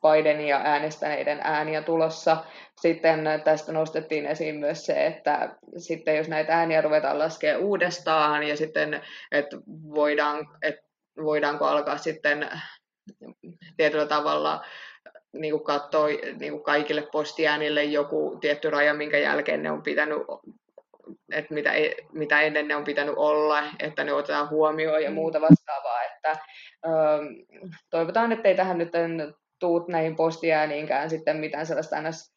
Bidenia 0.01 0.61
äänestäneiden 0.63 1.39
ääniä 1.43 1.81
tulossa. 1.81 2.37
Sitten 2.81 3.19
tästä 3.43 3.71
nostettiin 3.71 4.25
esiin 4.25 4.55
myös 4.55 4.85
se, 4.85 5.05
että 5.05 5.55
sitten 5.77 6.17
jos 6.17 6.27
näitä 6.27 6.57
ääniä 6.57 6.81
ruvetaan 6.81 7.19
laskea 7.19 7.57
uudestaan 7.57 8.43
ja 8.43 8.57
sitten, 8.57 9.01
että 9.31 9.57
voidaan, 9.95 10.47
että 10.61 10.81
voidaanko 11.23 11.65
alkaa 11.65 11.97
sitten 11.97 12.49
tietyllä 13.77 14.05
tavalla 14.05 14.65
niin 15.33 15.51
kuin 15.51 15.63
katsoa 15.63 16.07
niin 16.39 16.51
kuin 16.51 16.63
kaikille 16.63 17.07
postiäänille 17.11 17.83
joku 17.83 18.37
tietty 18.41 18.69
raja, 18.69 18.93
minkä 18.93 19.17
jälkeen 19.17 19.63
ne 19.63 19.71
on 19.71 19.83
pitänyt 19.83 20.17
että 21.31 21.53
mitä, 21.53 21.73
e, 21.73 21.91
mitä 22.11 22.41
ennen 22.41 22.67
ne 22.67 22.75
on 22.75 22.83
pitänyt 22.83 23.15
olla, 23.17 23.63
että 23.79 24.03
ne 24.03 24.13
otetaan 24.13 24.49
huomioon 24.49 25.03
ja 25.03 25.11
muuta 25.11 25.41
vastaavaa. 25.41 26.03
Että, 26.03 26.29
ähm, 26.85 27.25
toivotaan, 27.89 28.31
että 28.31 28.47
ei 28.47 28.55
tähän 28.55 28.77
nyt 28.77 28.91
tuut 29.59 29.87
näihin 29.87 30.15
postiääniinkään 30.15 31.09
sitten 31.09 31.37
mitään 31.37 31.65
sellaista 31.65 32.01
ns, 32.01 32.35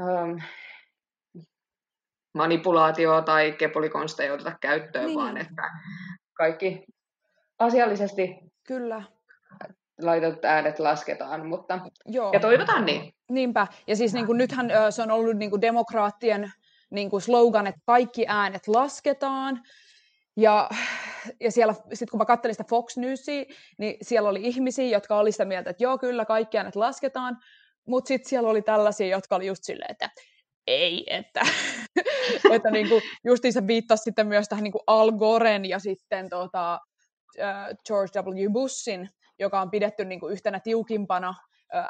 ähm, 0.00 0.38
manipulaatioa 2.34 3.22
tai 3.22 3.52
kepolikonsteja 3.52 4.32
oteta 4.32 4.52
käyttöön, 4.60 5.06
niin. 5.06 5.18
vaan 5.18 5.36
että 5.36 5.62
kaikki 6.34 6.84
asiallisesti 7.58 8.36
Kyllä. 8.66 9.02
laitetut 10.02 10.44
äänet 10.44 10.78
lasketaan, 10.78 11.46
mutta 11.46 11.80
Joo. 12.06 12.32
ja 12.32 12.40
toivotaan 12.40 12.84
niin. 12.84 13.12
Niinpä, 13.30 13.66
ja 13.86 13.96
siis 13.96 14.14
niin 14.14 14.26
kuin, 14.26 14.38
nythän 14.38 14.70
se 14.90 15.02
on 15.02 15.10
ollut 15.10 15.36
niin 15.36 15.50
kuin 15.50 15.60
demokraattien 15.60 16.52
niin 16.90 17.10
kuin 17.10 17.20
slogan, 17.20 17.66
että 17.66 17.80
kaikki 17.86 18.24
äänet 18.28 18.68
lasketaan, 18.68 19.62
ja, 20.36 20.68
ja 21.40 21.52
siellä, 21.52 21.74
sitten 21.74 22.08
kun 22.10 22.18
mä 22.18 22.24
katselin 22.24 22.54
sitä 22.54 22.64
Fox 22.70 22.96
Newsia, 22.96 23.44
niin 23.78 23.96
siellä 24.02 24.28
oli 24.28 24.40
ihmisiä, 24.42 24.88
jotka 24.88 25.18
oli 25.18 25.32
sitä 25.32 25.44
mieltä, 25.44 25.70
että 25.70 25.82
joo, 25.82 25.98
kyllä, 25.98 26.24
kaikki 26.24 26.58
äänet 26.58 26.76
lasketaan, 26.76 27.36
mutta 27.86 28.08
sitten 28.08 28.28
siellä 28.28 28.48
oli 28.48 28.62
tällaisia, 28.62 29.06
jotka 29.06 29.36
oli 29.36 29.46
just 29.46 29.64
silleen, 29.64 29.90
että 29.90 30.10
ei, 30.66 31.04
että, 31.06 31.40
että 32.54 32.70
niin 32.70 32.88
kuin, 32.88 33.02
justiinsa 33.24 33.66
viittasi 33.66 34.02
sitten 34.02 34.26
myös 34.26 34.48
tähän 34.48 34.64
niin 34.64 34.72
kuin 34.72 34.82
Al 34.86 35.12
Goren 35.12 35.64
ja 35.64 35.78
sitten 35.78 36.28
tota, 36.28 36.80
George 37.86 38.20
W. 38.20 38.52
Bushin, 38.52 39.08
joka 39.38 39.60
on 39.60 39.70
pidetty 39.70 40.04
niin 40.04 40.20
kuin 40.20 40.32
yhtenä 40.32 40.60
tiukimpana 40.60 41.34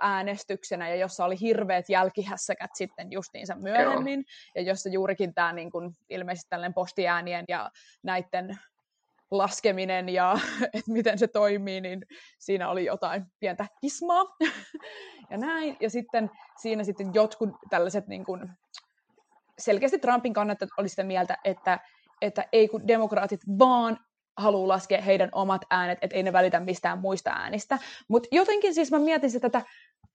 äänestyksenä 0.01 0.89
ja 0.89 0.97
jossa 0.97 1.25
oli 1.25 1.41
hirveät 1.41 1.89
jälkihässäkät 1.89 2.71
sitten 2.75 3.13
justiinsa 3.13 3.55
myöhemmin 3.55 4.19
Joo. 4.19 4.53
ja 4.55 4.63
jossa 4.63 4.89
juurikin 4.89 5.35
tämä 5.35 5.53
niin 5.53 5.71
kuin, 5.71 5.91
ilmeisesti 6.09 6.49
tällainen 6.49 6.75
postiäänien 6.75 7.45
ja 7.49 7.71
näiden 8.03 8.59
laskeminen 9.31 10.09
ja 10.09 10.39
että 10.75 10.93
miten 10.93 11.19
se 11.19 11.29
toimii, 11.29 11.81
niin 11.81 12.03
siinä 12.39 12.69
oli 12.69 12.85
jotain 12.85 13.25
pientä 13.41 13.67
kismaa 13.81 14.25
ja 15.31 15.39
näin. 15.39 15.77
Ja 15.81 15.91
sitten 15.91 16.31
siinä 16.63 16.85
sitten 16.85 17.15
jotkut 17.15 17.51
tällaiset 17.71 18.07
niin 18.07 18.25
kuin, 18.25 18.49
selkeästi 19.59 19.99
Trumpin 19.99 20.33
kannattajat 20.33 20.71
oli 20.79 20.89
sitä 20.89 21.05
mieltä, 21.05 21.37
että, 21.45 21.79
että 22.21 22.45
ei 22.53 22.69
kun 22.69 22.89
demokraatit 22.89 23.41
vaan 23.59 23.99
haluaa 24.39 24.69
laskea 24.69 25.03
heidän 25.03 25.29
omat 25.33 25.63
äänet, 25.71 25.99
että 26.03 26.17
ei 26.17 26.23
ne 26.23 26.33
välitä 26.33 26.61
mistään 26.61 26.99
muista 26.99 27.31
äänistä. 27.31 27.79
Mutta 28.09 28.29
jotenkin 28.33 28.75
siis 28.75 28.91
mä 28.91 28.99
mietin 28.99 29.31
sitä, 29.31 29.47
että 29.47 29.63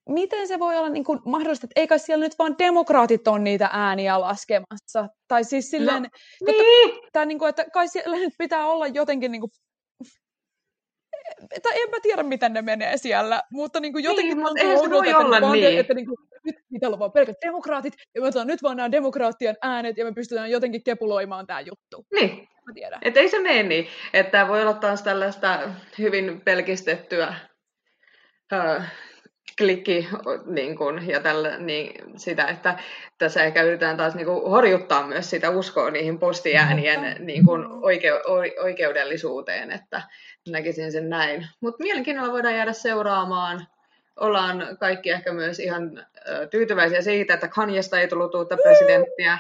miten 0.10 0.48
se 0.48 0.60
voi 0.60 0.78
olla 0.78 0.90
niin 0.90 1.04
kuin 1.04 1.20
mahdollista, 1.26 1.66
että 1.66 1.82
ei 1.82 1.88
kai 1.88 2.00
siellä 2.00 2.26
nyt 2.26 2.40
vaan 2.40 2.56
demokraatit 2.60 3.28
on 3.28 3.44
niitä 3.44 3.70
ääniä 3.74 4.22
laskemassa. 4.22 5.10
Tai 5.28 5.44
siis 5.44 5.70
silleen, 5.70 6.04
no, 6.04 6.10
totta, 6.46 6.64
niin. 6.64 7.00
tai 7.12 7.26
niin 7.26 7.40
kuin, 7.40 7.50
että 7.50 7.66
kai 7.74 7.88
siellä 7.88 8.18
nyt 8.18 8.34
pitää 8.38 8.66
olla 8.66 8.88
jotenkin 8.88 9.32
niin 9.32 9.42
kuin, 9.42 9.52
tai 11.64 11.82
enpä 11.82 11.98
tiedä, 12.02 12.24
miten 12.24 12.54
ne 12.54 12.62
menee 12.62 12.98
siellä, 12.98 13.42
mutta 13.52 13.80
niin 13.80 13.94
kuin 13.94 14.04
jotenkin 14.04 14.38
niin, 14.38 14.46
tuntuu 14.48 14.80
oudolta, 14.80 15.10
että, 15.10 15.18
olla 15.18 15.52
niin. 15.52 15.80
että 15.80 15.94
niin 15.94 16.06
kuin, 16.06 16.18
nyt 16.46 16.56
pitää 16.74 16.90
olla 16.90 17.00
vaan 17.00 17.12
pelkät 17.12 17.38
demokraatit, 17.46 17.94
ja 18.16 18.22
me 18.22 18.28
otetaan 18.28 18.48
nyt 18.48 18.64
vaan 18.64 18.78
nämä 18.78 18.92
demokraattien 18.92 19.58
äänet, 19.62 19.98
ja 19.98 20.06
me 20.06 20.14
pystytään 20.14 20.52
jotenkin 20.52 20.84
kepuloimaan 20.84 21.48
tämä 21.48 21.62
juttu. 21.62 22.06
Niin, 22.14 22.48
Mä 22.68 22.74
tiedän. 22.74 23.00
Et 23.02 23.18
ei 23.18 23.30
se 23.30 23.40
mene 23.40 23.64
niin. 23.64 23.88
Että 24.14 24.48
voi 24.48 24.62
olla 24.62 24.74
taas 24.74 25.02
tällaista 25.02 25.60
hyvin 25.98 26.42
pelkistettyä 26.42 27.36
uh, 28.54 28.84
klikki 29.58 30.10
niin 30.46 30.78
kun, 30.78 31.08
ja 31.08 31.20
tällä, 31.20 31.58
niin 31.58 32.18
sitä, 32.20 32.46
että 32.46 32.78
tässä 33.18 33.44
ehkä 33.44 33.64
yritetään 33.64 33.98
taas 33.98 34.16
niin 34.16 34.26
kun, 34.26 34.52
horjuttaa 34.52 35.08
myös 35.08 35.30
sitä 35.30 35.50
uskoa 35.50 35.92
niihin 35.92 36.20
postiäänien 36.20 37.16
niin 37.20 37.46
kun, 37.46 37.80
oike, 37.82 38.12
oikeudellisuuteen, 38.64 39.72
että 39.72 40.02
näkisin 40.50 40.92
sen 40.92 41.10
näin. 41.10 41.48
Mutta 41.62 41.84
mielenkiinnolla 41.84 42.34
voidaan 42.34 42.56
jäädä 42.56 42.74
seuraamaan. 42.74 43.68
Ollaan 44.20 44.78
kaikki 44.80 45.10
ehkä 45.10 45.34
myös 45.34 45.60
ihan 45.60 46.06
tyytyväisiä 46.52 47.02
siitä, 47.02 47.34
että 47.34 47.48
Kanjesta 47.48 48.00
ei 48.00 48.08
tullut 48.08 48.36
uutta 48.36 48.58
presidenttiä 48.58 49.38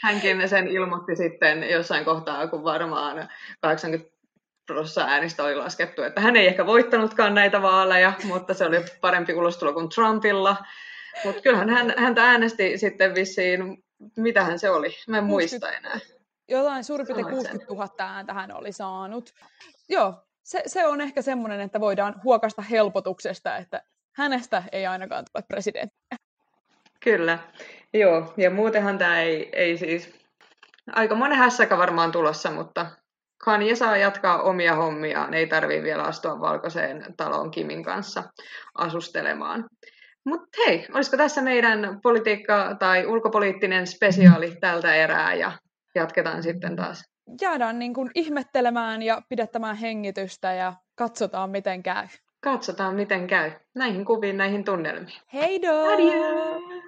hänkin 0.00 0.48
sen 0.48 0.68
ilmoitti 0.68 1.16
sitten 1.16 1.70
jossain 1.70 2.04
kohtaa, 2.04 2.46
kun 2.46 2.64
varmaan 2.64 3.28
80 3.60 4.18
prosenttia 4.66 5.04
äänistä 5.12 5.44
oli 5.44 5.54
laskettu, 5.54 6.02
että 6.02 6.20
hän 6.20 6.36
ei 6.36 6.46
ehkä 6.46 6.66
voittanutkaan 6.66 7.34
näitä 7.34 7.62
vaaleja, 7.62 8.12
mutta 8.24 8.54
se 8.54 8.64
oli 8.64 8.84
parempi 9.00 9.34
ulostulo 9.34 9.72
kuin 9.72 9.88
Trumpilla. 9.88 10.56
Mutta 11.24 11.42
kyllähän 11.42 11.68
hän, 11.68 11.94
häntä 11.96 12.24
äänesti 12.24 12.78
sitten 12.78 13.14
vissiin, 13.14 13.84
mitähän 14.16 14.58
se 14.58 14.70
oli, 14.70 14.88
mä 15.08 15.18
en 15.18 15.24
60, 15.24 15.26
muista 15.26 15.72
enää. 15.72 15.98
Jotain 16.48 16.84
suurin 16.84 17.06
piirtein 17.06 17.26
60 17.26 17.66
000 17.74 17.88
ääntä 17.98 18.34
hän 18.34 18.52
oli 18.52 18.72
saanut. 18.72 19.34
Joo, 19.88 20.14
se, 20.42 20.62
se 20.66 20.86
on 20.86 21.00
ehkä 21.00 21.22
semmoinen, 21.22 21.60
että 21.60 21.80
voidaan 21.80 22.20
huokasta 22.24 22.62
helpotuksesta, 22.62 23.56
että 23.56 23.82
hänestä 24.16 24.62
ei 24.72 24.86
ainakaan 24.86 25.24
tule 25.32 25.44
presidenttiä. 25.48 26.17
Kyllä, 27.04 27.38
joo. 27.94 28.34
Ja 28.36 28.50
muutenhan 28.50 28.98
tämä 28.98 29.20
ei, 29.20 29.48
ei 29.52 29.78
siis... 29.78 30.18
Aika 30.92 31.14
monen 31.14 31.38
hässäkä 31.38 31.78
varmaan 31.78 32.12
tulossa, 32.12 32.50
mutta 32.50 32.86
Kanye 33.44 33.74
saa 33.74 33.96
jatkaa 33.96 34.42
omia 34.42 34.74
hommiaan. 34.74 35.34
Ei 35.34 35.46
tarvii 35.46 35.82
vielä 35.82 36.02
astua 36.02 36.40
valkoiseen 36.40 37.14
talon 37.16 37.50
Kimin 37.50 37.82
kanssa 37.82 38.24
asustelemaan. 38.74 39.64
Mutta 40.24 40.48
hei, 40.66 40.86
olisiko 40.94 41.16
tässä 41.16 41.42
meidän 41.42 41.98
politiikka- 42.02 42.76
tai 42.78 43.06
ulkopoliittinen 43.06 43.86
spesiaali 43.86 44.56
tältä 44.60 44.94
erää 44.94 45.34
ja 45.34 45.52
jatketaan 45.94 46.42
sitten 46.42 46.76
taas 46.76 47.04
jäädään 47.40 47.78
niin 47.78 47.94
kuin 47.94 48.10
ihmettelemään 48.14 49.02
ja 49.02 49.22
pidettämään 49.28 49.76
hengitystä 49.76 50.52
ja 50.52 50.72
katsotaan 50.94 51.50
miten 51.50 51.82
käy. 51.82 52.06
Katsotaan 52.40 52.94
miten 52.94 53.26
käy. 53.26 53.50
Näihin 53.74 54.04
kuviin, 54.04 54.36
näihin 54.36 54.64
tunnelmiin. 54.64 55.20
Hei 55.32 55.62
do! 55.62 56.87